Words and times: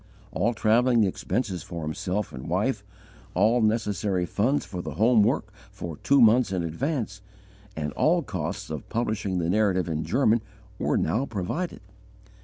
All 0.31 0.55
travelling 0.55 1.03
expenses 1.03 1.61
for 1.61 1.83
himself 1.83 2.33
and 2.33 2.49
wife, 2.49 2.83
all 3.35 3.61
necessary 3.61 4.25
funds 4.25 4.65
for 4.65 4.81
the 4.81 4.95
home 4.95 5.21
work 5.21 5.53
for 5.71 5.97
two 5.97 6.19
months 6.19 6.51
in 6.51 6.63
advance, 6.63 7.21
and 7.77 7.93
all 7.93 8.23
costs 8.23 8.71
of 8.71 8.89
publishing 8.89 9.37
the 9.37 9.47
Narrative 9.47 9.87
in 9.87 10.03
German, 10.03 10.41
were 10.79 10.97
now 10.97 11.27
provided. 11.27 11.81